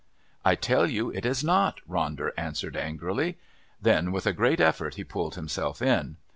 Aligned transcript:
"I 0.43 0.55
tell 0.55 0.89
you 0.89 1.11
it 1.11 1.27
is 1.27 1.43
not!" 1.43 1.79
Ronder 1.87 2.31
answered 2.35 2.75
angrily. 2.75 3.37
Then 3.79 4.11
with 4.11 4.25
a 4.25 4.33
great 4.33 4.59
effort 4.59 4.95
he 4.95 5.03
pulled 5.03 5.35
himself 5.35 5.79
in. 5.79 6.17